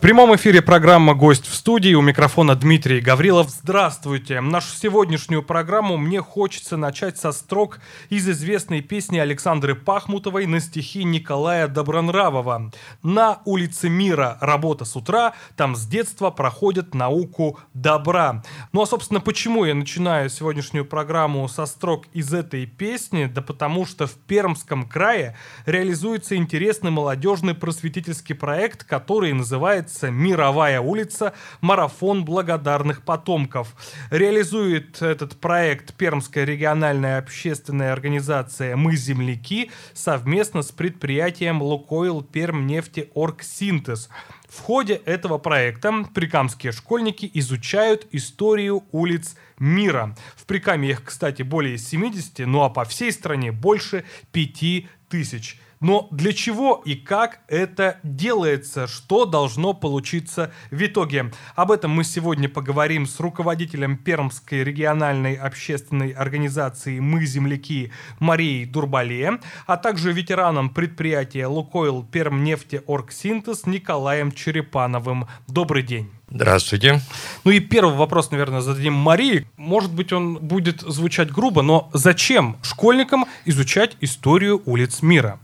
[0.00, 1.92] В прямом эфире программа «Гость в студии».
[1.92, 3.50] У микрофона Дмитрий Гаврилов.
[3.50, 4.40] Здравствуйте.
[4.40, 11.04] Нашу сегодняшнюю программу мне хочется начать со строк из известной песни Александры Пахмутовой на стихи
[11.04, 12.72] Николая Добронравова.
[13.02, 18.42] «На улице мира работа с утра, там с детства проходит науку добра».
[18.72, 23.26] Ну а, собственно, почему я начинаю сегодняшнюю программу со строк из этой песни?
[23.26, 30.80] Да потому что в Пермском крае реализуется интересный молодежный просветительский проект, который называется называется «Мировая
[30.80, 31.32] улица.
[31.60, 33.74] Марафон благодарных потомков».
[34.10, 44.08] Реализует этот проект Пермская региональная общественная организация «Мы земляки» совместно с предприятием «Лукойл Пермнефтеоргсинтез».
[44.48, 50.16] В ходе этого проекта прикамские школьники изучают историю улиц мира.
[50.36, 55.60] В Прикаме их, кстати, более 70, ну а по всей стране больше 5 тысяч.
[55.80, 58.86] Но для чего и как это делается?
[58.86, 61.32] Что должно получиться в итоге?
[61.54, 69.38] Об этом мы сегодня поговорим с руководителем Пермской региональной общественной организации «Мы земляки» Марией Дурбале,
[69.66, 75.28] а также ветераном предприятия «Лукойл Пермнефтеоргсинтез» Николаем Черепановым.
[75.48, 76.10] Добрый день.
[76.28, 77.00] Здравствуйте.
[77.44, 79.46] Ну и первый вопрос, наверное, зададим Марии.
[79.56, 85.40] Может быть, он будет звучать грубо, но зачем школьникам изучать историю улиц мира?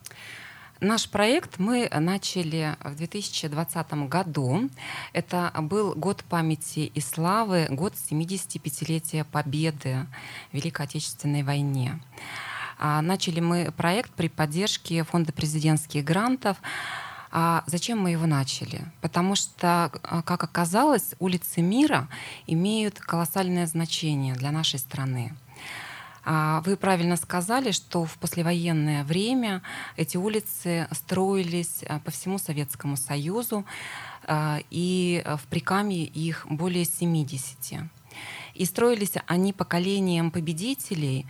[0.80, 4.68] Наш проект мы начали в 2020 году.
[5.14, 10.06] Это был год памяти и славы, год 75-летия победы
[10.52, 11.98] в Великой Отечественной войне.
[12.78, 16.58] А начали мы проект при поддержке Фонда президентских грантов.
[17.32, 18.84] А зачем мы его начали?
[19.00, 22.06] Потому что, а, как оказалось, улицы мира
[22.46, 25.34] имеют колоссальное значение для нашей страны.
[26.28, 29.62] А, вы правильно сказали, что в послевоенное время
[29.96, 33.64] эти улицы строились а, по всему Советскому Союзу,
[34.24, 37.80] а, и в Прикамье их более 70.
[38.54, 41.26] И строились они поколением победителей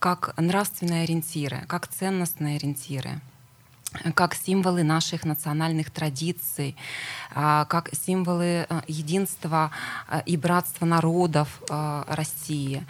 [0.00, 3.20] как нравственные ориентиры, как ценностные ориентиры
[4.14, 6.76] как символы наших национальных традиций,
[7.34, 9.70] а, как символы а, единства
[10.08, 11.62] а, и братства народов
[12.06, 12.84] России.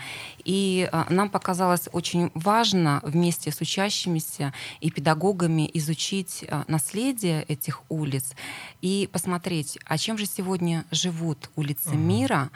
[0.45, 8.33] И нам показалось очень важно вместе с учащимися и педагогами изучить наследие этих улиц
[8.81, 11.99] и посмотреть, а чем же сегодня живут улицы угу.
[11.99, 12.51] мира,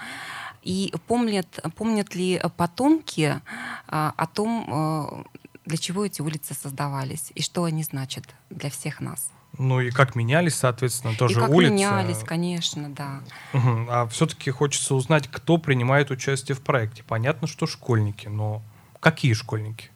[0.62, 3.41] и помнят, помнят ли потомки
[3.87, 5.27] о том,
[5.65, 9.31] для чего эти улицы создавались и что они значат для всех нас.
[9.57, 11.73] Ну и как менялись, соответственно, тоже и как улицы.
[11.73, 13.21] менялись, конечно, да.
[13.53, 13.87] Угу.
[13.89, 17.05] А все-таки хочется узнать, кто принимает участие в проекте.
[17.05, 18.63] Понятно, что школьники, но
[19.01, 19.91] какие школьники?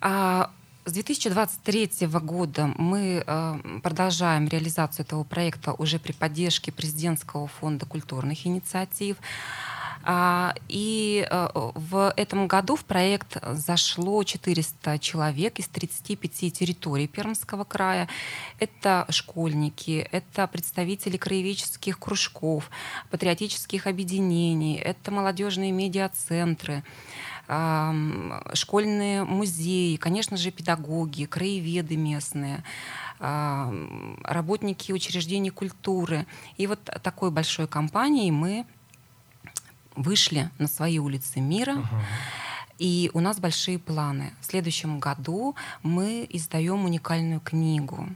[0.00, 0.50] А,
[0.84, 8.46] с 2023 года мы э, продолжаем реализацию этого проекта уже при поддержке президентского фонда культурных
[8.46, 9.16] инициатив.
[10.04, 17.64] А, и э, в этом году в проект зашло 400 человек из 35 территорий Пермского
[17.64, 18.08] края.
[18.58, 22.70] Это школьники, это представители краеведческих кружков,
[23.10, 26.82] патриотических объединений, это молодежные медиацентры
[28.54, 32.62] школьные музеи, конечно же, педагоги, краеведы местные,
[33.18, 36.26] работники учреждений культуры.
[36.56, 38.64] И вот такой большой компанией мы
[39.96, 41.74] вышли на свои улицы мира.
[41.74, 42.00] Uh-huh.
[42.78, 44.32] И у нас большие планы.
[44.40, 48.08] В следующем году мы издаем уникальную книгу.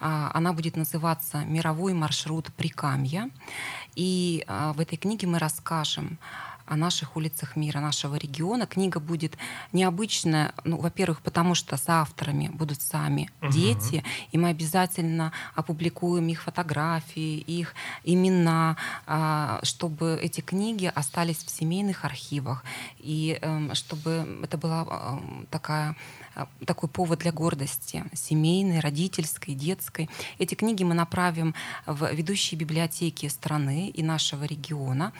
[0.00, 3.30] А, она будет называться «Мировой маршрут Прикамья».
[3.96, 6.18] И а, в этой книге мы расскажем
[6.68, 8.66] о наших улицах мира, нашего региона.
[8.66, 9.36] Книга будет
[9.72, 13.52] необычная, ну, во-первых, потому что с авторами будут сами угу.
[13.52, 17.74] дети, и мы обязательно опубликуем их фотографии, их
[18.04, 18.76] имена,
[19.06, 22.64] а, чтобы эти книги остались в семейных архивах,
[22.98, 25.96] и эм, чтобы это была эм, такая
[26.66, 30.08] такой повод для гордости, семейной, родительской, детской.
[30.38, 31.54] Эти книги мы направим
[31.86, 35.12] в ведущие библиотеки страны и нашего региона.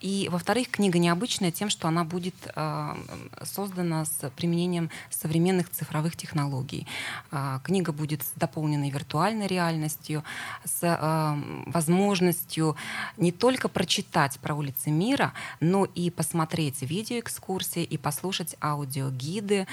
[0.00, 2.94] И, во-вторых, книга необычная тем, что она будет э,
[3.42, 6.86] создана с применением современных цифровых технологий.
[7.32, 10.22] Э, книга будет с дополненной виртуальной реальностью,
[10.64, 12.76] с э, возможностью
[13.16, 19.66] не только прочитать про улицы мира, но и посмотреть видеоэкскурсии и послушать аудиогиды.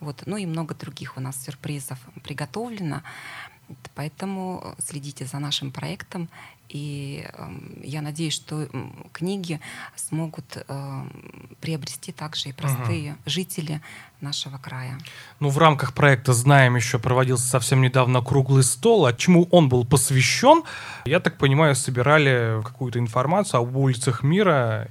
[0.00, 3.02] Вот, ну и много других у нас сюрпризов приготовлено.
[3.94, 6.28] Поэтому следите за нашим проектом
[6.68, 7.48] и э,
[7.82, 8.68] я надеюсь, что
[9.12, 9.60] книги
[9.96, 11.02] смогут э,
[11.60, 13.18] приобрести также и простые угу.
[13.26, 13.80] жители
[14.20, 14.98] нашего края.
[15.40, 19.06] Ну, в рамках проекта «Знаем» еще проводился совсем недавно круглый стол.
[19.06, 20.62] А чему он был посвящен?
[21.06, 24.88] Я так понимаю, собирали какую-то информацию об улицах мира.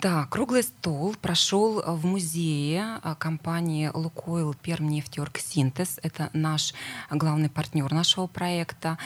[0.00, 5.98] Да, круглый стол прошел в музее а, компании «Лукойл Пермнефтеоргсинтез».
[6.02, 6.74] Это наш
[7.10, 8.98] главный партнер нашего проекта.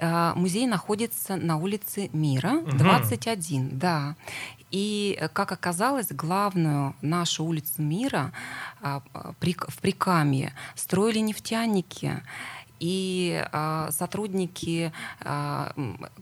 [0.00, 3.76] А, музей находится на улице Мира, 21, угу.
[3.76, 4.16] да.
[4.70, 8.32] И, как оказалось, главную нашу улицу Мира
[8.80, 12.22] а, в Прикамье строили нефтяники.
[12.80, 15.70] И э, сотрудники э,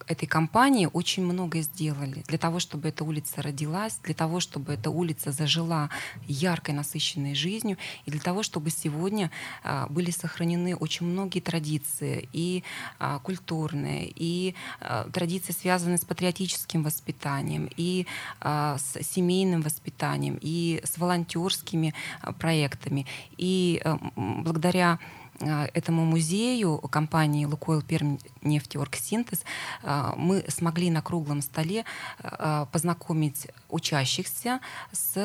[0.06, 4.90] этой компании очень многое сделали для того, чтобы эта улица родилась, для того, чтобы эта
[4.90, 5.90] улица зажила
[6.26, 9.30] яркой, насыщенной жизнью, и для того, чтобы сегодня
[9.64, 12.62] э, были сохранены очень многие традиции, и
[12.98, 18.06] э, культурные, и э, традиции, связанные с патриотическим воспитанием, и
[18.40, 23.06] э, с семейным воспитанием, и с волонтерскими э, проектами.
[23.36, 24.98] И э, благодаря
[25.40, 29.42] этому музею компании «Лукойл Пермь нефтеоргсинтез»
[29.82, 31.84] э, мы смогли на круглом столе
[32.22, 34.60] э, познакомить учащихся
[34.92, 35.16] с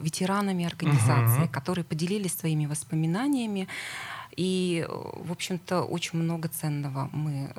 [0.00, 1.52] ветеранами организации, угу.
[1.52, 3.68] которые поделились своими воспоминаниями.
[4.38, 7.50] И, в общем-то, очень много ценного мы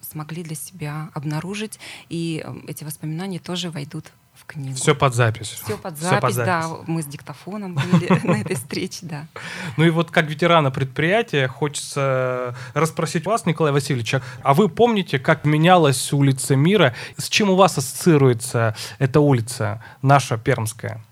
[0.00, 1.78] смогли для себя обнаружить,
[2.08, 4.74] и эти воспоминания тоже войдут в книгу.
[4.76, 5.48] Все под запись.
[5.48, 6.46] Все под запись, Все под запись.
[6.46, 6.68] да.
[6.86, 9.26] Мы с диктофоном были на этой встрече, да.
[9.76, 15.44] Ну и вот как ветерана предприятия хочется расспросить вас, Николай Васильевич, а вы помните, как
[15.44, 16.94] менялась улица Мира?
[17.18, 21.04] С чем у вас ассоциируется эта улица, наша Пермская?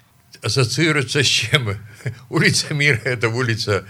[0.42, 1.76] Ассоциируется с чем?
[2.30, 3.84] Улица Мира– это улица,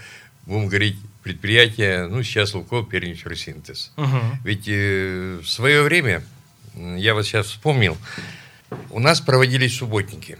[0.45, 3.91] будем говорить, предприятия, ну, сейчас Лукойл Перничурсинтез.
[3.97, 4.19] Угу.
[4.43, 6.23] Ведь э, в свое время,
[6.75, 7.97] я вот сейчас вспомнил,
[8.89, 10.37] у нас проводились субботники.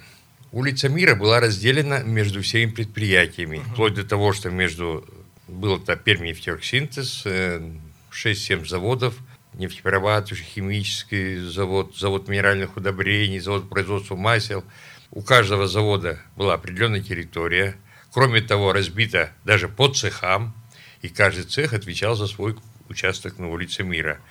[0.51, 3.73] Улица Мира была разделена между всеми предприятиями, uh-huh.
[3.73, 5.05] вплоть до того, что между
[5.49, 7.81] был это Пермнефтеоргсинтез, 6-7
[8.13, 9.15] э, заводов,
[9.53, 14.63] нефтеперерабатывающий, химический завод, завод минеральных удобрений, завод производства масел.
[15.11, 17.75] У каждого завода была определенная территория.
[18.15, 20.55] Кроме того, разбита даже по цехам,
[21.01, 22.55] и каждый цех отвечал за свой
[22.87, 24.21] участок на улице Мира.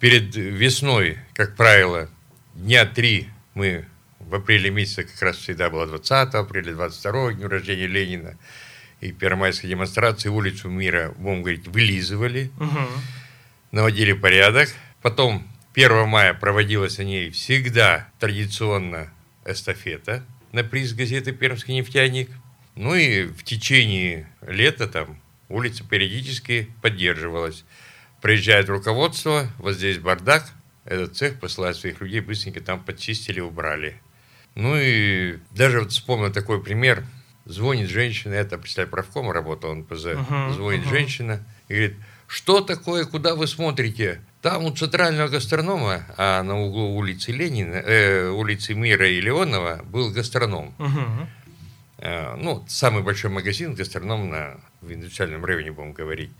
[0.00, 2.08] Перед весной, как правило,
[2.54, 3.84] дня три мы
[4.18, 8.38] в апреле месяце как раз всегда было 20 апреля, 22 дню рождения Ленина,
[9.02, 12.80] и первомайской демонстрации улицу мира, будем говорить, вылизывали, угу.
[13.72, 14.70] наводили порядок.
[15.02, 19.12] Потом 1 мая проводилась о ней всегда традиционно
[19.44, 22.30] эстафета на приз газеты «Пермский нефтяник».
[22.76, 27.64] Ну и в течение лета там улица периодически поддерживалась.
[28.20, 30.52] Приезжает руководство, вот здесь бардак,
[30.84, 34.00] этот цех посылает своих людей, быстренько там подчистили, убрали.
[34.54, 37.04] Ну и даже вот вспомнил такой пример.
[37.44, 40.06] Звонит женщина, это представляю, правком работал, он ПЗ.
[40.06, 40.90] Uh-huh, Звонит uh-huh.
[40.90, 41.96] женщина и говорит,
[42.26, 44.20] что такое, куда вы смотрите?
[44.42, 50.10] Там у центрального гастронома, а на углу улицы Ленина, э, улицы Мира и Леонова был
[50.10, 50.74] гастроном.
[50.78, 51.26] Uh-huh.
[51.98, 56.30] Э, ну, самый большой магазин гастроном на, в индустриальном районе, будем говорить.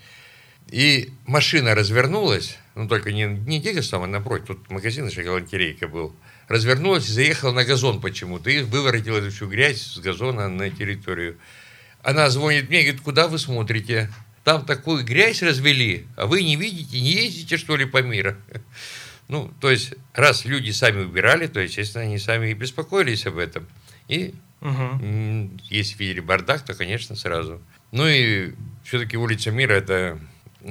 [0.69, 6.15] И машина развернулась, ну только не, не Гегерстом, а напротив, тут магазин еще галантерейка был.
[6.49, 11.39] Развернулась и заехала на газон почему-то и выворотила эту всю грязь с газона на территорию.
[12.03, 14.11] Она звонит мне и говорит, куда вы смотрите?
[14.43, 18.37] Там такую грязь развели, а вы не видите, не ездите, что ли, по миру?
[19.29, 23.67] Ну, то есть, раз люди сами убирали, то, естественно, они сами и беспокоились об этом.
[24.07, 25.51] И угу.
[25.71, 27.61] если видели бардак, то, конечно, сразу.
[27.93, 28.53] Ну и
[28.85, 30.19] все-таки улица Мира– это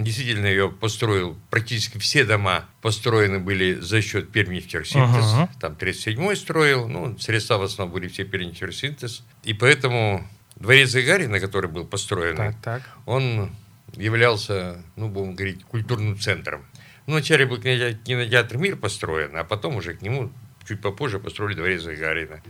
[0.03, 5.33] действительно ее построил, практически все дома построены были за счет Пермнефтехсинтез.
[5.33, 5.49] Ага.
[5.59, 9.23] Там 37-й строил, ну, средства в основном были все Пермнефтехсинтез.
[9.43, 12.81] И поэтому дворец Гагарина, который был построен, так, так.
[13.05, 13.51] он
[13.95, 16.65] являлся, ну, будем говорить, культурным центром.
[17.07, 20.31] Ну, вначале был кинотеатр «Мир» построен, а потом уже к нему
[20.67, 22.41] чуть попозже построили дворец Гагарина.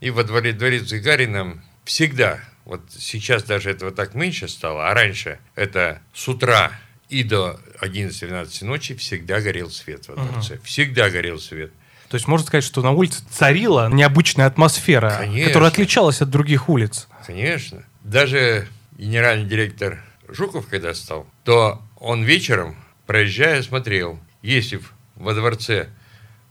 [0.00, 5.38] И во дворе дворец Гагарина всегда, вот сейчас даже этого так меньше стало, а раньше
[5.54, 6.72] это с утра
[7.08, 10.54] и до 11-12 ночи всегда горел свет во дворце.
[10.54, 10.62] Угу.
[10.64, 11.72] Всегда горел свет.
[12.08, 15.46] То есть можно сказать, что на улице царила необычная атмосфера, Конечно.
[15.48, 17.06] которая отличалась от других улиц.
[17.26, 17.84] Конечно.
[18.02, 22.76] Даже генеральный директор Жуков, когда стал, то он вечером,
[23.06, 24.80] проезжая, смотрел, если
[25.16, 25.88] во дворце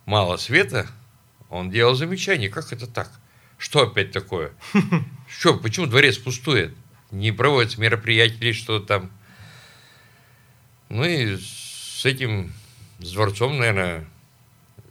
[0.06, 0.88] мало света,
[1.50, 3.10] он делал замечание, как это так?
[3.58, 4.52] Что опять такое?
[5.28, 6.74] Что, почему дворец пустует?
[7.12, 9.10] Не проводятся мероприятия, что там?
[10.90, 12.54] Ну и с этим,
[13.00, 14.06] с дворцом, наверное,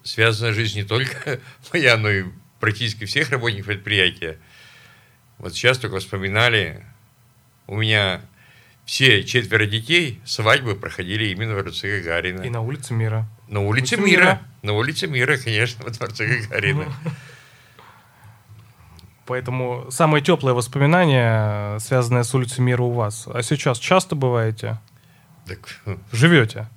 [0.03, 1.41] связана жизнь не только
[1.73, 2.25] моя, но и
[2.61, 4.39] практически всех работников предприятия.
[5.39, 6.85] Вот сейчас только вспоминали,
[7.67, 8.23] у меня
[8.87, 12.43] все четверо детей свадьбы проходили именно в дворце Гагарина.
[12.43, 13.29] И на улице Мира.
[13.49, 14.21] На улице, улице мира.
[14.21, 14.43] мира.
[14.63, 16.93] На улице Мира, конечно, во дворце Гагарина.
[19.27, 23.27] Поэтому самое теплое воспоминание, связанное с улицей Мира у вас.
[23.27, 24.79] А сейчас часто бываете?
[25.47, 25.81] Так...
[26.13, 26.69] Живете?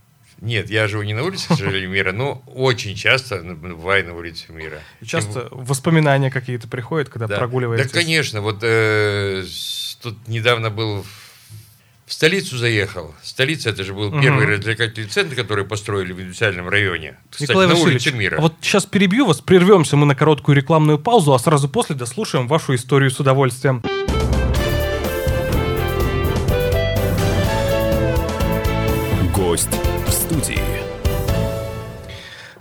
[0.41, 4.51] Нет, я живу не на улице, к сожалению, мира, но очень часто бываю на улице
[4.53, 4.79] мира.
[5.01, 5.63] И часто Тем...
[5.65, 7.37] воспоминания какие-то приходят, когда да.
[7.37, 7.91] прогуливаетесь?
[7.91, 8.39] Да, конечно.
[8.41, 9.43] Вот э,
[10.01, 11.28] тут недавно был в
[12.13, 13.13] столицу заехал.
[13.23, 14.21] Столица это же был угу.
[14.21, 17.17] первый развлекательный центр, который построили в индустриальном районе.
[17.29, 18.37] Кстати, Николай на улице Мира.
[18.37, 22.47] А вот сейчас перебью вас, прервемся мы на короткую рекламную паузу, а сразу после дослушаем
[22.47, 23.83] вашу историю с удовольствием.
[29.33, 29.69] Гость
[30.29, 30.68] студии.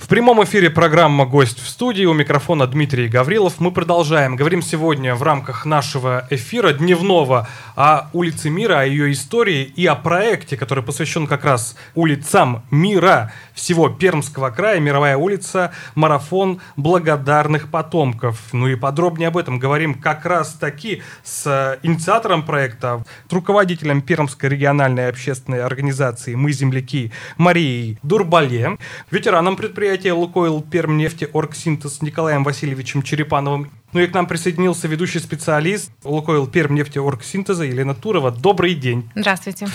[0.08, 2.06] В прямом эфире программа «Гость в студии».
[2.06, 3.60] У микрофона Дмитрий Гаврилов.
[3.60, 4.36] Мы продолжаем.
[4.36, 7.46] Говорим сегодня в рамках нашего эфира дневного
[7.76, 13.34] о улице Мира, о ее истории и о проекте, который посвящен как раз улицам мира
[13.58, 14.78] всего Пермского края.
[14.78, 18.40] Мировая улица «Марафон благодарных потомков».
[18.52, 24.48] Ну и подробнее об этом говорим как раз таки с инициатором проекта, с руководителем Пермской
[24.48, 28.78] региональной общественной организации «Мы земляки» Марией Дурбале,
[29.10, 33.70] ветераном предприятия «Лукойл Пермнефти Оргсинтез» Николаем Васильевичем Черепановым.
[33.92, 38.30] Ну и к нам присоединился ведущий специалист «Лукойл Пермнефти Оргсинтеза» Елена Турова.
[38.30, 39.09] Добрый день.
[39.14, 39.66] Здравствуйте.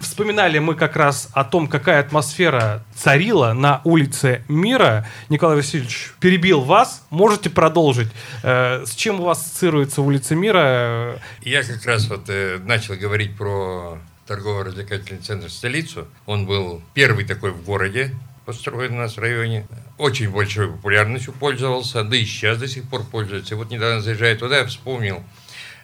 [0.00, 5.06] Вспоминали мы как раз о том, какая атмосфера царила на улице Мира.
[5.28, 7.06] Николай Васильевич перебил вас.
[7.10, 8.08] Можете продолжить.
[8.42, 11.20] Э, с чем у вас ассоциируется улица Мира?
[11.42, 16.06] Я как раз вот э, начал говорить про торгово-развлекательный центр «Столицу».
[16.26, 18.14] Он был первый такой в городе,
[18.50, 19.64] построен у нас в районе.
[19.96, 23.54] Очень большой популярностью пользовался, да и сейчас до сих пор пользуется.
[23.54, 25.22] И вот недавно заезжая туда, я вспомнил,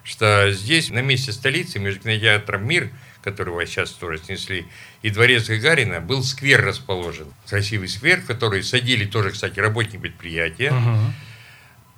[0.03, 2.91] что здесь, на месте столицы, между кинотеатром «Мир»,
[3.23, 4.67] которого сейчас тоже снесли,
[5.03, 7.29] и дворец Гагарина, был сквер расположен.
[7.49, 10.73] Красивый сквер, в который садили тоже, кстати, работники предприятия.
[10.73, 11.13] Угу.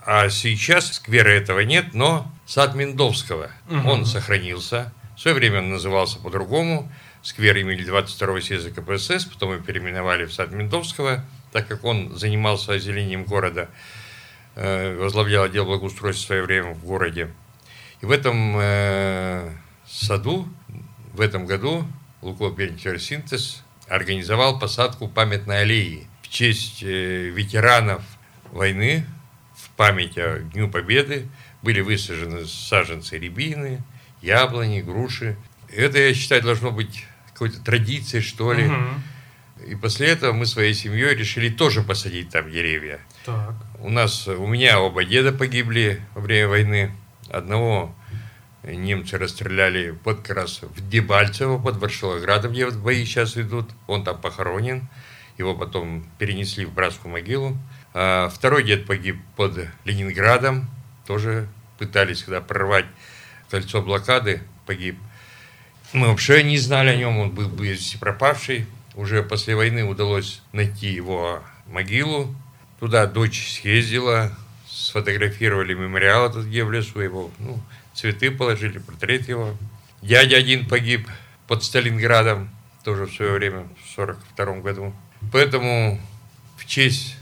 [0.05, 3.89] А сейчас сквера этого нет, но сад Мендовского, угу.
[3.89, 4.93] он сохранился.
[5.17, 6.93] В свое время он назывался по-другому–
[7.29, 12.73] сквер имели 22-го съезда КПСС, потом его переименовали в сад Ментовского, так как он занимался
[12.73, 13.69] озеленением города,
[14.55, 17.31] э, возглавлял отдел благоустройства в свое время в городе.
[18.01, 19.53] И в этом э,
[19.87, 20.49] саду,
[21.13, 21.87] в этом году
[22.23, 22.57] Лукойл
[22.99, 28.03] Синтез организовал посадку памятной аллеи в честь э, ветеранов
[28.53, 29.05] войны,
[29.55, 31.29] в память о Дню Победы
[31.61, 33.83] были высажены саженцы рябины,
[34.23, 35.37] яблони, груши.
[35.71, 37.05] Это, я считаю, должно быть
[37.39, 38.67] какой-то традицией, что ли.
[38.67, 39.69] Угу.
[39.69, 43.01] И после этого мы своей семьей решили тоже посадить там деревья.
[43.25, 43.55] Так.
[43.79, 46.93] У нас, у меня оба деда погибли во время войны.
[47.31, 47.95] Одного
[48.65, 53.71] немцы расстреляли под как раз в Дебальцево, под Варшилоградом, где бои сейчас идут.
[53.87, 54.89] Он там похоронен.
[55.39, 57.57] Его потом перенесли в братскую могилу.
[57.95, 60.69] А второй дед погиб под Ленинградом.
[61.07, 62.87] Тоже пытались когда прорвать
[63.49, 64.99] кольцо блокады, погиб.
[65.95, 68.67] Мы вообще не знали о нем, он был без пропавший.
[68.95, 72.35] Уже после войны удалось найти его могилу.
[72.79, 74.37] Туда дочь съездила,
[74.69, 77.59] сфотографировали мемориал этот, где в лесу его, ну,
[77.95, 79.57] цветы положили, портрет его.
[80.03, 81.09] Дядя один погиб
[81.47, 82.51] под Сталинградом,
[82.85, 84.95] тоже в свое время, в 42 году.
[85.33, 86.01] Поэтому
[86.57, 87.17] в честь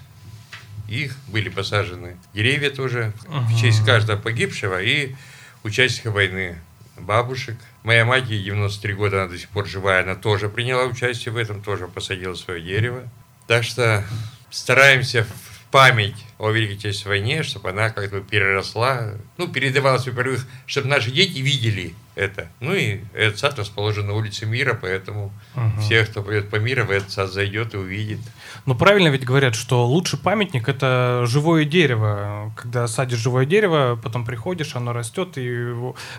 [0.88, 5.14] их были посажены деревья тоже, в честь каждого погибшего и
[5.62, 6.56] участника войны
[7.00, 7.56] бабушек.
[7.82, 11.36] Моя мать, ей 93 года, она до сих пор живая, она тоже приняла участие в
[11.36, 13.08] этом, тоже посадила свое дерево.
[13.46, 14.04] Так что
[14.50, 20.88] стараемся в память о Великой Отечественной войне, чтобы она как-то переросла, ну, передавалась, во-первых, чтобы
[20.88, 22.48] наши дети видели это.
[22.60, 25.80] Ну и этот сад расположен на улице Мира, поэтому угу.
[25.80, 28.20] все, кто пойдет по миру, в этот сад зайдет и увидит.
[28.64, 32.52] Но правильно ведь говорят, что лучший памятник это живое дерево.
[32.56, 35.74] Когда садишь живое дерево, потом приходишь, оно растет, и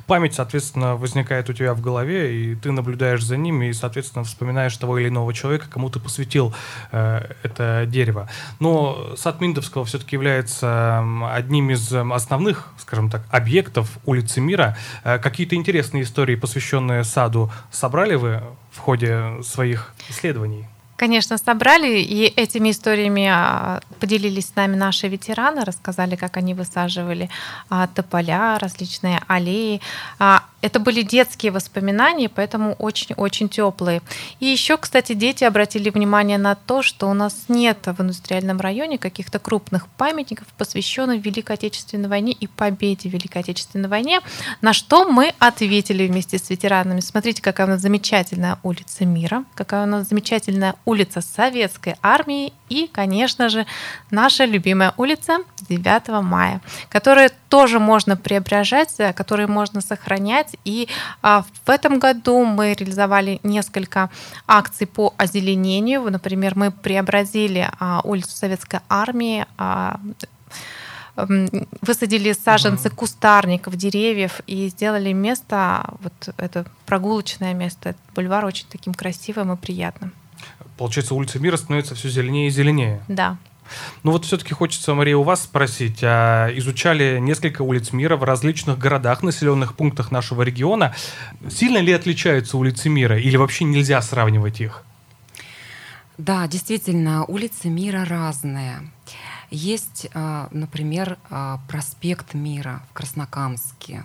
[0.05, 4.75] память, соответственно, возникает у тебя в голове, и ты наблюдаешь за ним, и, соответственно, вспоминаешь
[4.77, 6.53] того или иного человека, кому ты посвятил
[6.91, 8.29] э, это дерево.
[8.59, 14.77] Но сад Миндовского все-таки является одним из основных, скажем так, объектов улицы Мира.
[15.03, 20.67] Э, какие-то интересные истории, посвященные саду, собрали вы в ходе своих исследований?
[20.97, 27.29] Конечно, собрали, и этими историями а, поделились с нами наши ветераны, рассказали, как они высаживали
[27.69, 29.79] а, тополя, различные аллеи.
[30.61, 34.01] Это были детские воспоминания, поэтому очень-очень теплые.
[34.39, 38.97] И еще, кстати, дети обратили внимание на то, что у нас нет в индустриальном районе
[38.97, 44.19] каких-то крупных памятников, посвященных Великой Отечественной войне и победе в Великой Отечественной войне,
[44.61, 47.01] на что мы ответили вместе с ветеранами.
[47.01, 52.87] Смотрите, какая у нас замечательная улица мира, какая у нас замечательная улица Советской армии и,
[52.87, 53.65] конечно же,
[54.11, 60.55] наша любимая улица 9 мая, которую тоже можно преображать, которую можно сохранять.
[60.65, 60.89] И
[61.21, 64.09] а, в этом году мы реализовали несколько
[64.47, 66.09] акций по озеленению.
[66.11, 69.99] Например, мы преобразили а, улицу Советской армии, а,
[71.81, 79.51] высадили саженцы кустарников, деревьев и сделали место, вот это прогулочное место, бульвар очень таким красивым
[79.53, 80.13] и приятным.
[80.77, 83.01] Получается, улица Мира становится все зеленее и зеленее.
[83.07, 83.37] Да.
[84.03, 85.99] Ну вот все-таки хочется, Мария, у вас спросить.
[86.01, 90.95] А изучали несколько улиц мира в различных городах, населенных пунктах нашего региона.
[91.49, 94.83] Сильно ли отличаются улицы мира или вообще нельзя сравнивать их?
[96.17, 98.79] Да, действительно, улицы мира разные.
[99.49, 104.03] Есть, а, например, а, проспект Мира в Краснокамске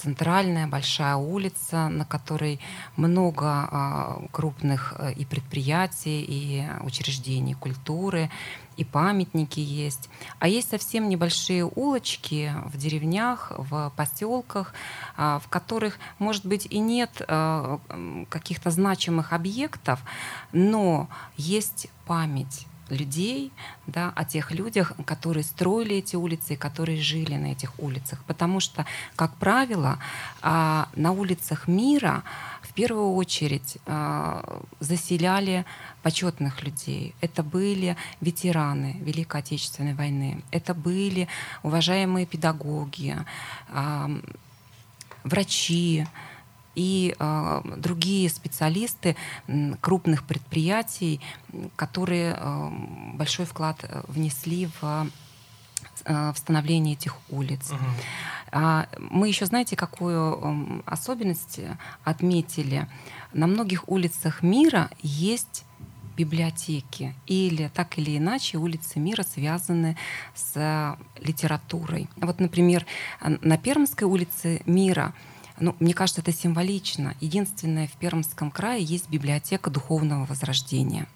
[0.00, 2.58] центральная большая улица, на которой
[2.96, 8.30] много а, крупных э, и предприятий, и учреждений культуры,
[8.76, 10.08] и памятники есть.
[10.38, 14.72] А есть совсем небольшие улочки в деревнях, в поселках,
[15.16, 17.78] а, в которых, может быть, и нет а,
[18.30, 20.00] каких-то значимых объектов,
[20.52, 23.52] но есть память людей,
[23.86, 28.22] да, о тех людях, которые строили эти улицы и которые жили на этих улицах.
[28.26, 29.98] Потому что, как правило,
[30.42, 32.22] а, на улицах мира
[32.62, 35.64] в первую очередь а, заселяли
[36.02, 37.14] почетных людей.
[37.20, 40.42] Это были ветераны Великой Отечественной войны.
[40.50, 41.28] Это были
[41.62, 43.16] уважаемые педагоги,
[45.24, 46.06] врачи,
[46.74, 49.16] и э, другие специалисты
[49.80, 51.20] крупных предприятий,
[51.76, 52.70] которые э,
[53.14, 55.08] большой вклад э, внесли в
[56.04, 57.72] э, становление этих улиц.
[57.72, 58.58] Угу.
[58.98, 61.60] Мы еще, знаете, какую особенность
[62.02, 62.88] отметили?
[63.32, 65.64] На многих улицах мира есть
[66.16, 69.96] библиотеки или так или иначе улицы мира связаны
[70.34, 72.08] с литературой.
[72.16, 72.86] Вот, например,
[73.20, 75.14] на Пермской улице мира–
[75.60, 77.14] ну, мне кажется, это символично.
[77.20, 81.06] Единственное, в Пермском крае есть библиотека духовного возрождения.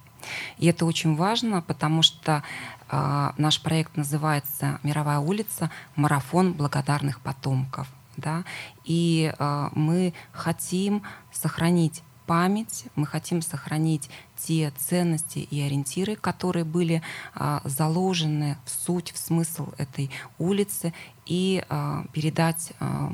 [0.58, 2.42] И это очень важно, потому что
[2.90, 5.70] э, наш проект называется «Мировая улица.
[5.96, 7.88] Марафон благодарных потомков».
[8.16, 8.44] Да?
[8.84, 11.02] И э, мы хотим
[11.32, 17.02] сохранить память, мы хотим сохранить те ценности и ориентиры, которые были
[17.34, 20.92] а, заложены в суть, в смысл этой улицы,
[21.26, 23.12] и а, передать а,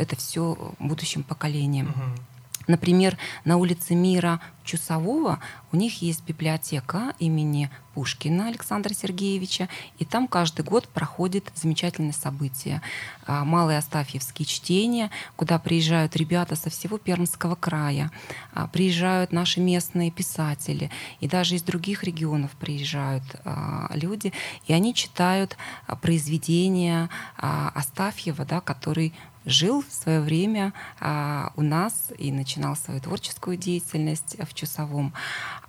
[0.00, 1.90] это все будущим поколениям.
[1.90, 2.22] Угу.
[2.68, 5.40] Например, на улице Мира Чусового
[5.72, 12.80] у них есть библиотека имени Пушкина Александра Сергеевича, и там каждый год проходит замечательное событие.
[13.26, 18.10] А, Малые Астафьевские чтения, куда приезжают ребята со всего Пермского края,
[18.52, 24.32] а, приезжают наши местные писатели, и даже из других регионов приезжают а, люди,
[24.66, 25.56] и они читают
[26.00, 29.12] произведения Астафьева, да, который
[29.44, 35.12] жил в свое время а, у нас и начинал свою творческую деятельность в Чусовом.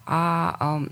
[0.06, 0.84] А, а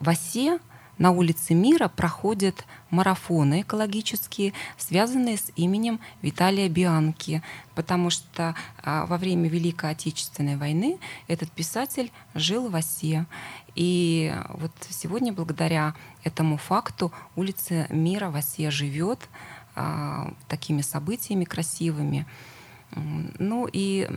[0.00, 0.58] в Осе
[0.98, 7.42] на улице Мира проходят марафоны экологические, связанные с именем Виталия Бианки,
[7.74, 13.26] потому что а, во время Великой Отечественной войны этот писатель жил в Осе.
[13.74, 15.94] И вот сегодня благодаря
[16.24, 19.28] этому факту улица Мира в Осе живет,
[20.48, 22.26] такими событиями красивыми.
[22.94, 24.08] Ну и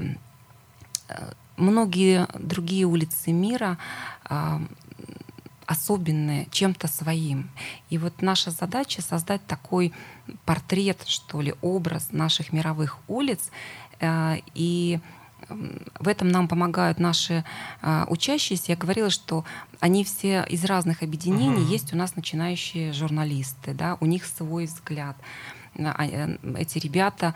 [1.57, 3.77] многие другие улицы мира
[4.23, 4.61] а,
[5.69, 7.51] особенное, чем-то своим.
[7.91, 9.93] И вот наша задача создать такой
[10.43, 13.51] портрет, что ли, образ наших мировых улиц.
[13.99, 14.99] Э, и
[15.99, 17.43] в этом нам помогают наши
[17.81, 18.71] э, учащиеся.
[18.73, 19.45] Я говорила, что
[19.79, 21.63] они все из разных объединений.
[21.63, 21.71] Uh-huh.
[21.71, 25.15] Есть у нас начинающие журналисты, да, у них свой взгляд.
[25.77, 27.35] А, э, эти ребята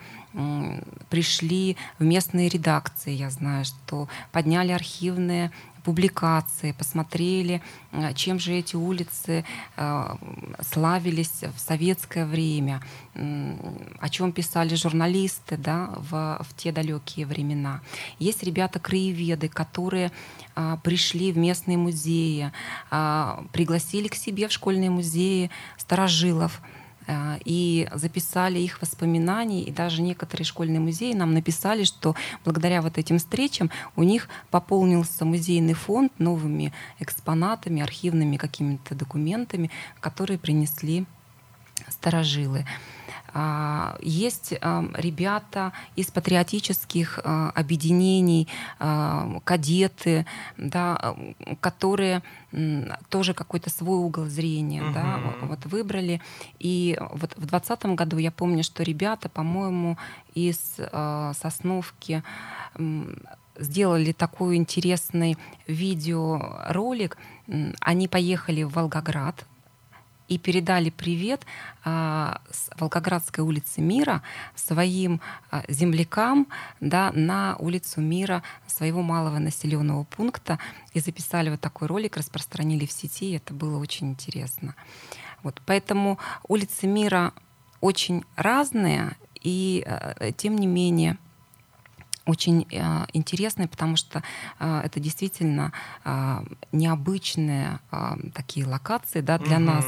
[1.10, 5.52] пришли в местные редакции, я знаю, что подняли архивные
[5.84, 10.16] публикации, посмотрели, э, чем же эти улицы э,
[10.62, 12.82] славились в советское время,
[13.14, 17.82] о чем писали журналисты да, в, в те далекие времена.
[18.18, 20.12] Есть ребята-краеведы, которые
[20.84, 22.52] пришли в местные музеи,
[23.52, 26.62] пригласили к себе в школьные музеи старожилов,
[27.46, 33.18] и записали их воспоминания, и даже некоторые школьные музеи нам написали, что благодаря вот этим
[33.18, 41.06] встречам у них пополнился музейный фонд новыми экспонатами, архивными какими-то документами, которые принесли
[41.90, 42.66] старожилы.
[43.34, 48.48] А, есть а, ребята из патриотических а, объединений,
[49.44, 50.26] кадеты,
[50.58, 51.16] да,
[51.60, 52.22] которые
[53.10, 54.94] тоже какой-то свой угол зрения угу.
[54.94, 56.22] да, вот выбрали.
[56.60, 59.98] И вот в 2020 году я помню, что ребята, по-моему,
[60.34, 60.58] из
[61.42, 62.24] Сосновки
[63.58, 67.18] сделали такой интересный видеоролик.
[67.80, 69.46] Они поехали в Волгоград,
[70.28, 71.46] и передали привет
[71.84, 74.22] а, с Волгоградской улицы Мира
[74.56, 76.48] своим а, землякам
[76.80, 80.60] да, на улицу Мира своего малого населенного пункта
[80.94, 84.76] и записали вот такой ролик, распространили в сети, и это было очень интересно.
[85.44, 87.34] Вот, поэтому улицы Мира
[87.82, 91.18] очень разные, и э, тем не менее
[92.26, 94.24] очень э, интересной, потому что
[94.60, 95.72] э, это действительно
[96.06, 96.40] э,
[96.72, 99.66] необычные э, такие локации да, для угу.
[99.66, 99.86] нас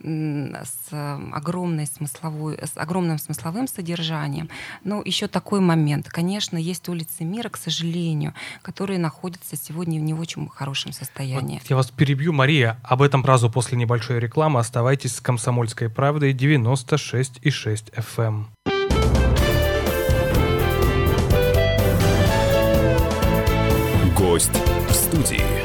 [0.00, 4.48] э, с огромной смысловой, с огромным смысловым содержанием.
[4.84, 10.14] Но еще такой момент, конечно, есть улицы мира, к сожалению, которые находятся сегодня в не
[10.14, 11.58] очень хорошем состоянии.
[11.58, 12.78] Вот я вас перебью, Мария.
[12.82, 14.60] Об этом сразу после небольшой рекламы.
[14.60, 18.44] Оставайтесь с «Комсомольской правдой» 96,6 FM.
[24.22, 24.52] Гость
[24.88, 25.61] в студии.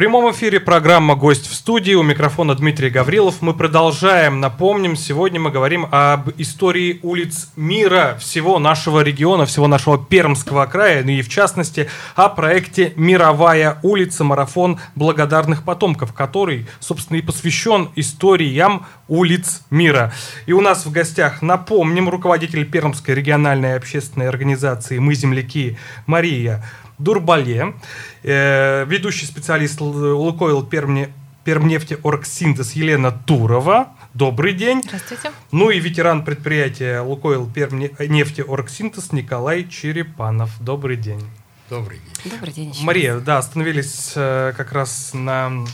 [0.00, 1.92] Прямом эфире программа «Гость в студии».
[1.92, 3.42] У микрофона Дмитрий Гаврилов.
[3.42, 4.40] Мы продолжаем.
[4.40, 11.04] Напомним, сегодня мы говорим об истории улиц мира всего нашего региона, всего нашего Пермского края,
[11.04, 14.24] ну и в частности о проекте «Мировая улица.
[14.24, 20.14] Марафон благодарных потомков», который, собственно, и посвящен историям улиц мира.
[20.46, 26.64] И у нас в гостях, напомним, руководитель Пермской региональной общественной организации «Мы земляки» Мария
[27.02, 27.74] Дурбале,
[28.22, 31.10] э, ведущий специалист Лукойл Пермне,
[31.44, 33.88] Пермнефти Оргсинтез Елена Турова.
[34.14, 34.82] Добрый день.
[34.84, 35.32] Здравствуйте.
[35.52, 40.50] Ну и ветеран предприятия Лукойл Пермнефти Оргсинтез Николай Черепанов.
[40.60, 41.22] Добрый день.
[41.70, 42.32] Добрый день.
[42.32, 42.74] Добрый день.
[42.82, 45.64] Мария, да, остановились э, как раз на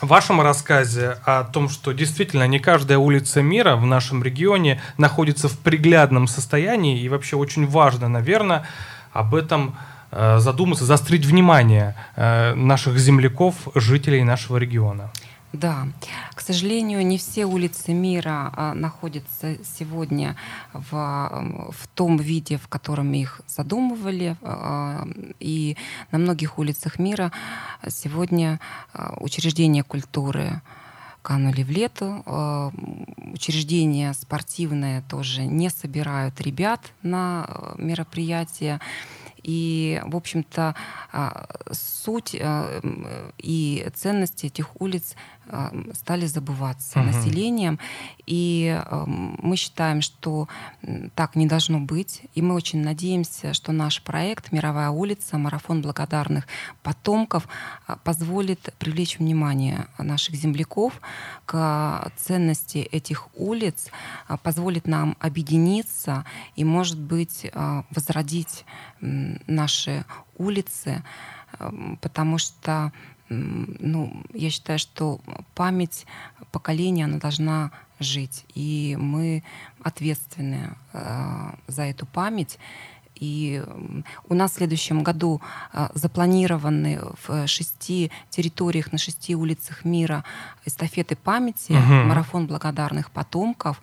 [0.00, 5.58] вашем рассказе о том, что действительно не каждая улица мира в нашем регионе находится в
[5.58, 8.66] приглядном состоянии, и вообще очень важно, наверное,
[9.12, 15.10] об этом э, задуматься, заострить внимание э, наших земляков, жителей нашего региона.
[15.52, 15.88] Да,
[16.34, 20.36] к сожалению, не все улицы мира а, находятся сегодня
[20.72, 24.36] в, в том виде, в котором их задумывали.
[24.42, 25.08] А,
[25.40, 25.76] и
[26.12, 27.32] на многих улицах мира
[27.88, 28.60] сегодня
[29.16, 30.62] учреждения культуры
[31.22, 32.24] канули в лету.
[33.32, 38.80] Учреждения спортивные тоже не собирают ребят на мероприятия.
[39.42, 40.74] И, в общем-то,
[41.12, 42.80] а, суть а,
[43.38, 45.14] и ценности этих улиц
[45.94, 47.08] стали забываться угу.
[47.08, 47.78] населением.
[48.26, 50.48] И мы считаем, что
[51.14, 52.22] так не должно быть.
[52.34, 55.38] И мы очень надеемся, что наш проект «Мировая улица.
[55.38, 56.46] Марафон благодарных
[56.82, 57.48] потомков»
[58.04, 61.00] позволит привлечь внимание наших земляков
[61.46, 63.88] к ценности этих улиц,
[64.42, 66.24] позволит нам объединиться
[66.56, 67.50] и, может быть,
[67.90, 68.64] возродить
[69.00, 70.04] наши
[70.36, 71.02] улицы,
[72.00, 72.92] потому что
[73.30, 75.20] ну, я считаю, что
[75.54, 76.04] память
[76.50, 78.44] поколения, она должна жить.
[78.54, 79.42] И мы
[79.82, 82.58] ответственны э, за эту память.
[83.20, 83.62] И
[84.28, 90.24] у нас в следующем году а, запланированы в шести территориях, на шести улицах мира
[90.64, 92.08] эстафеты памяти, угу.
[92.08, 93.82] марафон благодарных потомков.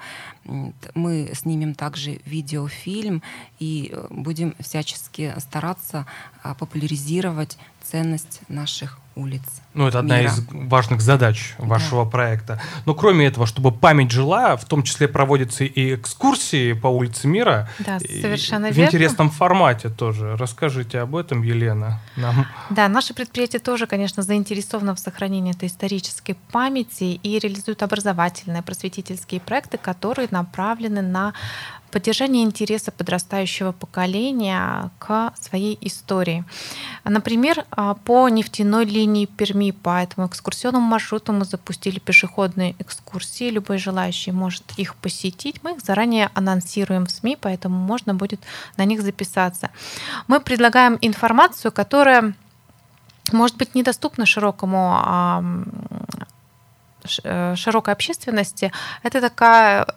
[0.96, 3.22] Мы снимем также видеофильм
[3.60, 6.08] и э, будем всячески стараться
[6.42, 9.41] а, популяризировать ценность наших улиц.
[9.73, 10.30] Ну, это одна мира.
[10.30, 12.12] из важных задач вашего да.
[12.12, 12.62] проекта.
[12.86, 17.67] Но кроме этого, чтобы память жила, в том числе проводятся и экскурсии по улице мира.
[17.80, 18.86] Да, совершенно в верно.
[18.86, 20.36] В интересном формате тоже.
[20.38, 22.00] Расскажите об этом, Елена.
[22.15, 22.45] Нам.
[22.69, 29.41] Да, наше предприятие тоже, конечно, заинтересовано в сохранении этой исторической памяти и реализует образовательные, просветительские
[29.41, 31.34] проекты, которые направлены на
[31.91, 36.43] поддержание интереса подрастающего поколения к своей истории.
[37.04, 43.50] Например, а, по нефтяной линии Перми, по этому экскурсионному маршруту мы запустили пешеходные экскурсии.
[43.50, 45.63] Любой желающий может их посетить.
[45.63, 48.41] Мы их заранее анонсируем в СМИ, поэтому можно будет
[48.78, 49.69] на них записаться.
[50.28, 52.34] Мы предлагаем информацию, которая
[53.32, 55.54] может быть недоступна широкому
[57.23, 58.71] э, широкой общественности.
[59.04, 59.88] Это такая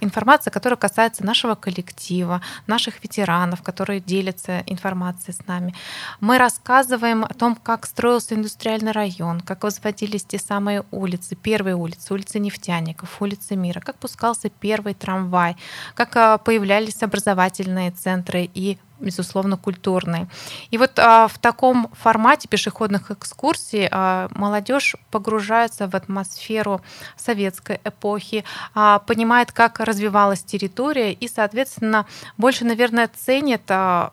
[0.00, 5.74] информация, которая касается нашего коллектива, наших ветеранов, которые делятся информацией с нами.
[6.20, 12.14] Мы рассказываем о том, как строился индустриальный район, как возводились те самые улицы, первые улицы,
[12.14, 15.56] улицы нефтяников, улицы мира, как пускался первый трамвай,
[15.94, 20.26] как э, появлялись образовательные центры и безусловно, культурный.
[20.70, 26.80] И вот а, в таком формате пешеходных экскурсий а, молодежь погружается в атмосферу
[27.16, 32.06] советской эпохи, а, понимает, как развивалась территория и, соответственно,
[32.36, 34.12] больше, наверное, ценит а,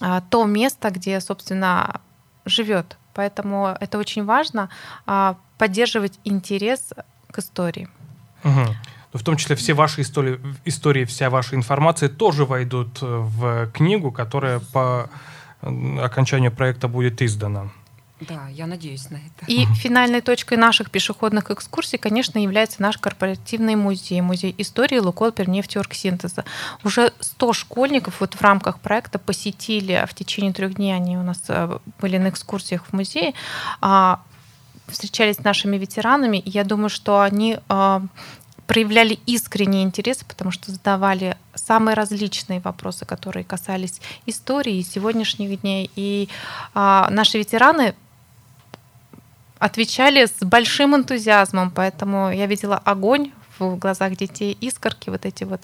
[0.00, 2.00] а, то место, где, собственно,
[2.44, 2.96] живет.
[3.14, 4.68] Поэтому это очень важно
[5.06, 6.92] а, поддерживать интерес
[7.30, 7.88] к истории.
[8.44, 8.66] Угу
[9.12, 14.10] в том числе все ваши истории, истории, вся ваша информация тоже войдут э, в книгу,
[14.12, 15.08] которая по
[15.62, 17.70] окончанию проекта будет издана.
[18.20, 19.44] Да, я надеюсь на это.
[19.46, 26.46] И финальной точкой наших пешеходных экскурсий, конечно, является наш корпоративный музей, музей истории Лукол Пернефтеоргсинтеза.
[26.82, 31.42] Уже 100 школьников вот в рамках проекта посетили в течение трех дней, они у нас
[31.48, 33.34] э, были на экскурсиях в музее,
[33.82, 34.22] а,
[34.88, 37.58] встречались с нашими ветеранами, и я думаю, что они
[38.66, 45.90] проявляли искренний интерес, потому что задавали самые различные вопросы, которые касались истории сегодняшних дней.
[45.96, 46.28] И
[46.74, 47.94] а, наши ветераны
[49.58, 55.60] отвечали с большим энтузиазмом, поэтому я видела огонь в глазах детей искорки, вот эти вот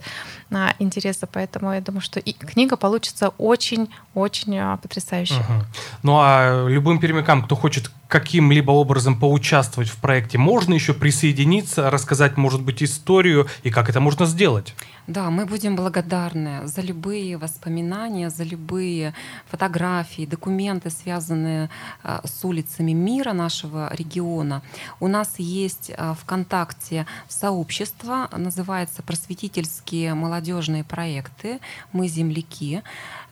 [0.51, 1.29] а, интересы.
[1.31, 5.37] Поэтому я думаю, что и книга получится очень-очень а, потрясающей.
[5.37, 5.65] Угу.
[6.03, 12.37] Ну а любым пермякам, кто хочет каким-либо образом поучаствовать в проекте, можно еще присоединиться, рассказать,
[12.37, 14.75] может быть, историю и как это можно сделать?
[15.07, 19.15] Да, мы будем благодарны за любые воспоминания, за любые
[19.51, 21.71] фотографии, документы, связанные
[22.05, 24.63] э, с улицами мира нашего региона.
[25.01, 31.59] У нас есть э, ВКонтакте сообщество, называется «Просветительские молодежные проекты.
[31.93, 32.83] Мы земляки».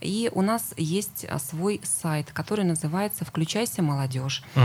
[0.00, 4.64] И у нас есть э, свой сайт, который называется «Включайся, молодежь», угу.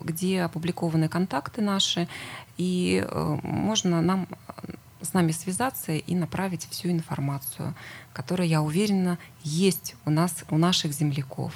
[0.00, 2.08] Где опубликованы контакты наши,
[2.56, 3.06] и
[3.42, 4.26] можно нам
[5.02, 7.74] с нами связаться и направить всю информацию,
[8.12, 11.52] которая, я уверена, есть у нас, у наших земляков.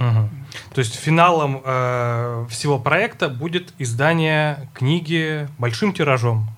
[0.00, 0.28] Угу.
[0.74, 6.48] То есть финалом э, всего проекта будет издание книги большим тиражом.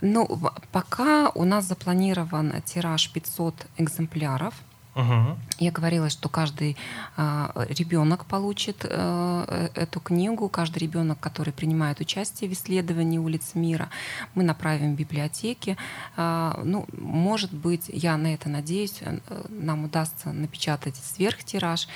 [0.00, 4.54] Ну, пока у нас запланирован тираж 500 экземпляров.
[4.98, 5.38] Угу.
[5.60, 6.76] Я говорила, что каждый
[7.16, 13.90] э, ребенок получит э, эту книгу, каждый ребенок, который принимает участие в исследовании улиц мира,
[14.34, 15.76] мы направим в библиотеки.
[16.16, 21.86] Э, ну, может быть, я на это надеюсь, э, нам удастся напечатать сверхтираж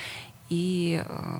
[0.49, 1.39] и э,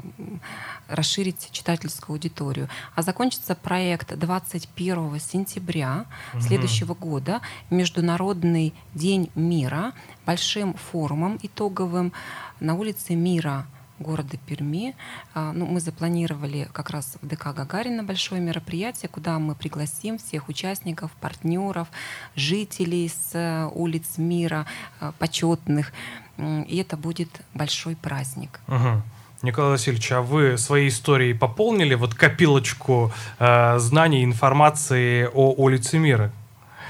[0.88, 2.70] расширить читательскую аудиторию.
[2.96, 6.42] А закончится проект 21 сентября угу.
[6.42, 9.94] следующего года, Международный день мира,
[10.26, 12.14] большим форумом итоговым
[12.60, 13.66] на улице Мира
[14.00, 14.96] города Перми.
[15.34, 20.50] А, ну, мы запланировали как раз в ДК Гагарина большое мероприятие, куда мы пригласим всех
[20.50, 21.88] участников, партнеров,
[22.36, 24.66] жителей с э, улиц мира,
[25.00, 25.94] э, почетных.
[26.38, 28.60] И это будет большой праздник.
[28.68, 29.04] Угу.
[29.44, 36.32] Николай Васильевич, а вы своей историей пополнили вот копилочку э, знаний, информации о улице мира?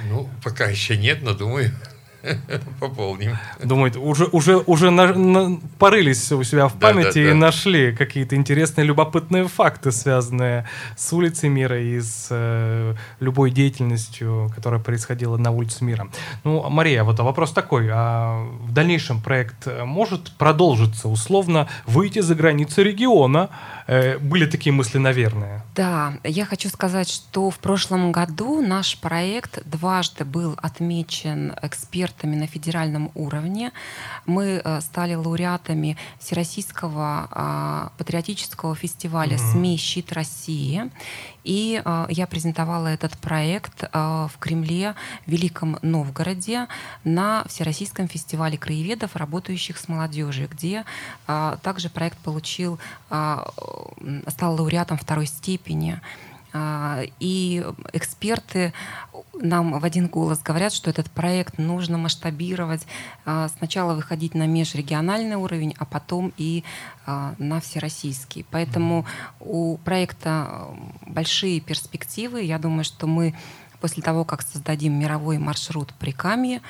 [0.08, 1.72] Ну, пока еще нет, но думаю,
[2.80, 3.38] Пополним.
[3.64, 7.32] Думают, уже, уже, уже на, на, порылись у себя в памяти да, да, да.
[7.32, 14.52] и нашли какие-то интересные, любопытные факты, связанные с улицей мира и с э, любой деятельностью,
[14.56, 16.08] которая происходила на улице мира.
[16.44, 17.90] Ну, Мария, вот вопрос такой.
[17.92, 23.50] А в дальнейшем проект может продолжиться, условно, выйти за границы региона
[23.88, 25.64] были такие мысли, наверное.
[25.76, 32.48] Да, я хочу сказать, что в прошлом году наш проект дважды был отмечен экспертами на
[32.48, 33.72] федеральном уровне.
[34.26, 39.52] Мы э, стали лауреатами Всероссийского а, патриотического фестиваля угу.
[39.52, 40.90] СМИ «Щит России».
[41.44, 46.68] И э, я презентовала этот проект э, в Кремле, в Великом Новгороде,
[47.04, 50.86] на Всероссийском фестивале краеведов, работающих с молодежью, где
[51.28, 53.38] э, также проект получил, э,
[54.28, 56.00] стал лауреатом второй степени.
[56.56, 58.74] А, и эксперты
[59.34, 62.86] нам в один голос говорят, что этот проект нужно масштабировать,
[63.26, 66.64] а, сначала выходить на межрегиональный уровень, а потом и
[67.08, 68.46] а, на всероссийский.
[68.52, 69.06] Поэтому
[69.40, 70.68] у проекта
[71.08, 72.44] большие перспективы.
[72.44, 73.34] Я думаю, что мы
[73.84, 76.62] после того, как создадим мировой маршрут при Камье,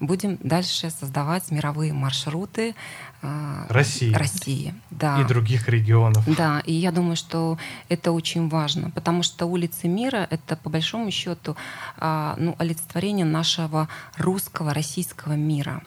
[0.00, 2.74] будем дальше создавать мировые маршруты
[3.20, 4.14] э, России.
[4.14, 5.20] России да.
[5.20, 6.24] И других регионов.
[6.34, 7.58] Да, и я думаю, что
[7.90, 11.56] это очень важно, потому что улицы мира— это, по большому счету,
[11.98, 15.82] э, ну, олицетворение нашего русского, российского мира.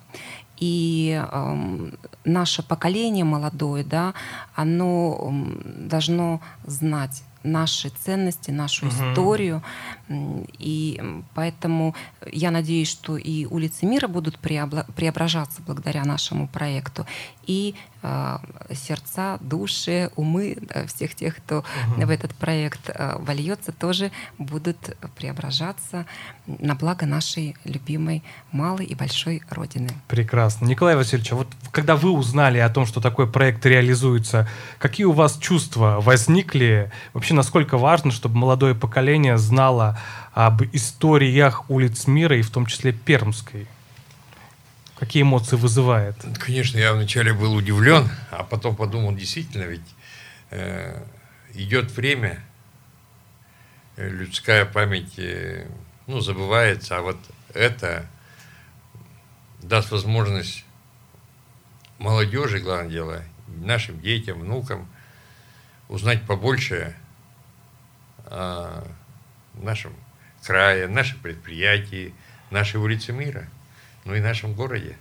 [0.60, 1.92] И э,
[2.26, 4.14] наше поколение молодое, да,
[4.54, 8.96] оно должно знать наши ценности, нашу угу.
[8.96, 9.64] историю.
[10.08, 11.02] И
[11.34, 11.96] поэтому
[12.32, 17.06] я надеюсь, что и улицы мира будут преображаться благодаря нашему проекту.
[17.48, 18.38] И э,
[18.74, 22.06] сердца, души, умы всех тех, кто угу.
[22.06, 24.78] в этот проект э, вольется, тоже будут
[25.16, 26.06] преображаться
[26.46, 29.90] на благо нашей любимой малой и большой Родины.
[30.08, 30.66] Прекрасно.
[30.66, 35.12] Николай Васильевич, а вот когда вы узнали о том, что такой проект реализуется, какие у
[35.12, 36.92] вас чувства возникли?
[37.14, 39.95] Вообще, насколько важно, чтобы молодое поколение знало
[40.34, 43.68] об историях улиц мира и в том числе Пермской?
[44.98, 46.16] Какие эмоции вызывает?
[46.40, 49.82] Конечно, я вначале был удивлен, а потом подумал, действительно, ведь
[50.52, 51.04] э,
[51.54, 52.42] идет время,
[53.98, 55.68] э, людская память э,
[56.08, 57.18] ну, забывается, а вот
[57.54, 58.06] это
[59.62, 60.64] даст возможность
[61.98, 64.88] молодежи, главное дело, нашим детям, внукам
[65.88, 66.96] узнать побольше
[68.26, 68.84] о
[69.62, 69.94] нашем
[70.46, 72.14] крае, нашем предприятии,
[72.52, 73.46] нашей улице мира,
[74.06, 74.96] ну и нашем городе.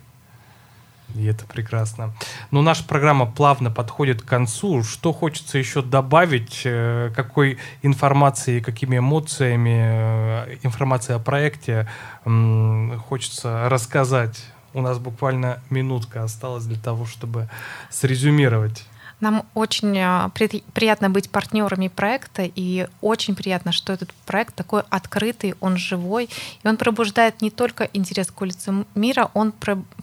[1.13, 2.13] И это прекрасно.
[2.51, 4.83] Но наша программа плавно подходит к концу.
[4.83, 6.63] Что хочется еще добавить?
[6.65, 11.87] Э, какой информации, какими эмоциями, э, информации о проекте
[12.23, 14.43] хочется рассказать?
[14.73, 17.49] У нас буквально минутка осталась для того, чтобы
[17.89, 18.85] срезюмировать.
[19.21, 20.29] Нам очень а,
[20.73, 26.29] приятно быть партнерами проекта, и очень приятно, что этот проект такой открытый, он живой,
[26.63, 29.53] и он пробуждает не только интерес к улице мира, он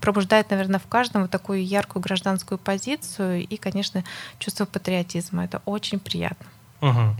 [0.01, 4.03] пробуждает, наверное, в каждом вот такую яркую гражданскую позицию и, конечно,
[4.39, 5.45] чувство патриотизма.
[5.45, 6.47] Это очень приятно.
[6.81, 7.17] Угу.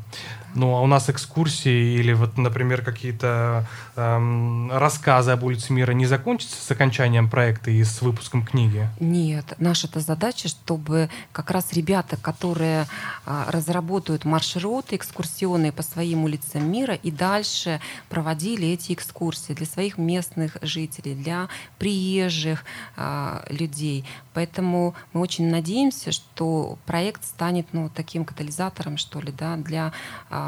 [0.55, 6.07] Ну, а у нас экскурсии или вот, например, какие-то эм, рассказы об улице мира не
[6.07, 8.89] закончатся с окончанием проекта и с выпуском книги?
[9.01, 12.87] Нет, наша это задача, чтобы как раз ребята, которые
[13.27, 19.97] э, разработают маршруты экскурсионные по своим улицам мира и дальше проводили эти экскурсии для своих
[19.99, 22.65] местных жителей, для приезжих
[22.97, 24.05] э, людей.
[24.35, 29.93] Поэтому мы очень надеемся, что проект станет ну, таким катализатором, что ли, да, для
[30.31, 30.42] а,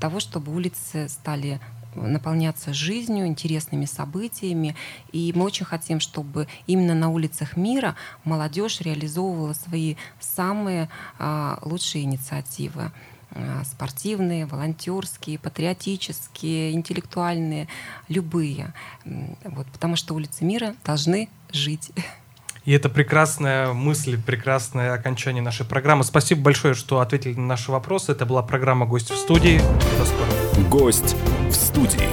[0.00, 1.60] того, чтобы улицы стали
[1.94, 4.74] наполняться жизнью, интересными событиями.
[5.12, 12.04] И мы очень хотим, чтобы именно на улицах мира молодежь реализовывала свои самые а, лучшие
[12.04, 12.92] инициативы
[13.30, 17.68] а, спортивные, волонтерские, патриотические, интеллектуальные,
[18.08, 18.72] любые.
[19.04, 21.90] Вот, потому что улицы мира должны жить.
[22.64, 26.02] И это прекрасная мысль, прекрасное окончание нашей программы.
[26.02, 28.12] Спасибо большое, что ответили на наши вопросы.
[28.12, 29.60] Это была программа «Гость в студии».
[29.98, 30.68] До скорого.
[30.70, 31.14] «Гость
[31.50, 32.08] в студии».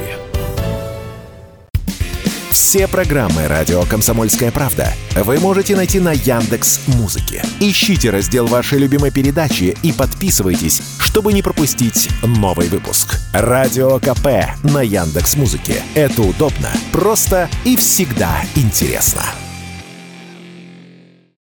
[2.51, 7.43] Все программы «Радио Комсомольская правда» вы можете найти на Яндекс Музыке.
[7.61, 13.19] Ищите раздел вашей любимой передачи и подписывайтесь, чтобы не пропустить новый выпуск.
[13.33, 15.81] Радио КП на Яндекс Музыке.
[15.95, 19.23] Это удобно, просто и всегда интересно.